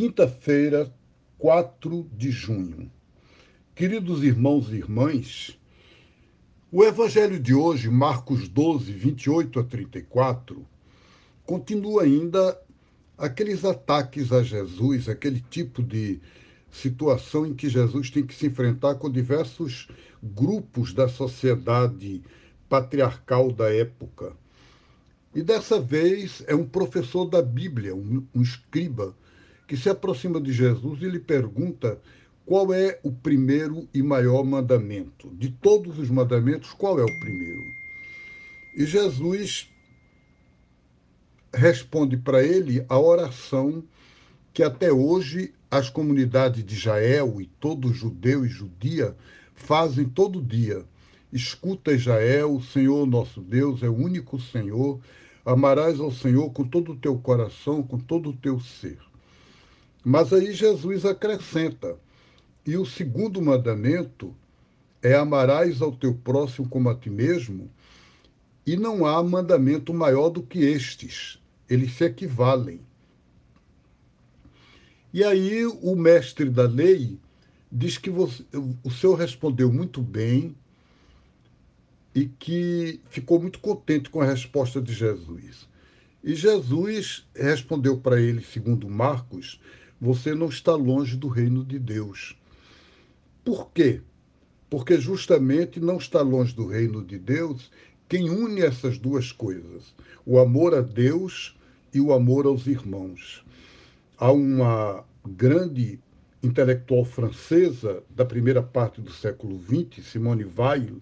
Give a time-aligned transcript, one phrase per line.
[0.00, 0.90] Quinta-feira,
[1.36, 2.90] 4 de junho.
[3.74, 5.60] Queridos irmãos e irmãs,
[6.72, 10.66] o evangelho de hoje, Marcos 12, 28 a 34,
[11.44, 12.58] continua ainda
[13.18, 16.18] aqueles ataques a Jesus, aquele tipo de
[16.70, 19.86] situação em que Jesus tem que se enfrentar com diversos
[20.22, 22.22] grupos da sociedade
[22.70, 24.34] patriarcal da época.
[25.34, 29.14] E dessa vez é um professor da Bíblia, um, um escriba,
[29.70, 32.00] que se aproxima de Jesus e lhe pergunta
[32.44, 35.30] qual é o primeiro e maior mandamento.
[35.36, 37.62] De todos os mandamentos, qual é o primeiro?
[38.76, 39.70] E Jesus
[41.54, 43.84] responde para ele a oração
[44.52, 49.16] que até hoje as comunidades de Israel e todo judeu e judia
[49.54, 50.84] fazem todo dia.
[51.32, 54.98] Escuta, Israel, o Senhor nosso Deus é o único Senhor.
[55.46, 58.98] Amarás ao Senhor com todo o teu coração, com todo o teu ser.
[60.04, 61.96] Mas aí Jesus acrescenta:
[62.66, 64.34] e o segundo mandamento
[65.02, 67.70] é amarás ao teu próximo como a ti mesmo,
[68.66, 72.80] e não há mandamento maior do que estes, eles se equivalem.
[75.12, 77.18] E aí o mestre da lei
[77.72, 78.44] diz que você,
[78.84, 80.54] o senhor respondeu muito bem
[82.14, 85.68] e que ficou muito contente com a resposta de Jesus.
[86.22, 89.60] E Jesus respondeu para ele, segundo Marcos,
[90.00, 92.36] você não está longe do reino de Deus.
[93.44, 94.00] Por quê?
[94.68, 97.70] Porque justamente não está longe do reino de Deus
[98.08, 101.56] quem une essas duas coisas: o amor a Deus
[101.92, 103.44] e o amor aos irmãos.
[104.16, 105.98] Há uma grande
[106.42, 110.96] intelectual francesa da primeira parte do século XX, Simone Weil,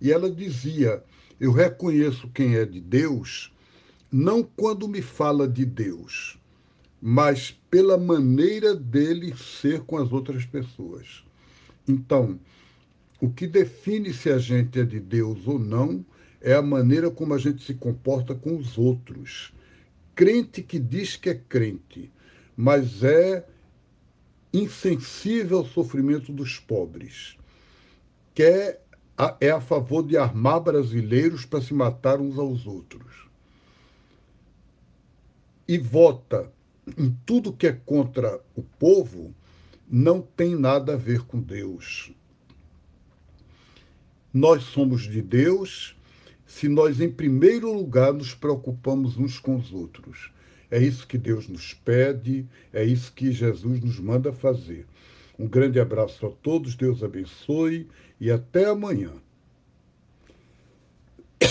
[0.00, 1.02] e ela dizia:
[1.40, 3.52] Eu reconheço quem é de Deus
[4.16, 6.38] não quando me fala de Deus,
[7.06, 11.22] mas pela maneira dele ser com as outras pessoas.
[11.86, 12.40] Então,
[13.20, 16.02] o que define se a gente é de Deus ou não
[16.40, 19.52] é a maneira como a gente se comporta com os outros.
[20.14, 22.10] Crente que diz que é crente,
[22.56, 23.46] mas é
[24.50, 27.36] insensível ao sofrimento dos pobres,
[28.34, 28.82] quer
[29.42, 33.28] é a favor de armar brasileiros para se matar uns aos outros.
[35.68, 36.53] E vota
[36.98, 39.34] em tudo que é contra o povo
[39.88, 42.12] não tem nada a ver com Deus.
[44.32, 45.96] Nós somos de Deus
[46.46, 50.30] se nós, em primeiro lugar, nos preocupamos uns com os outros.
[50.70, 54.86] É isso que Deus nos pede, é isso que Jesus nos manda fazer.
[55.38, 57.88] Um grande abraço a todos, Deus abençoe
[58.20, 59.12] e até amanhã.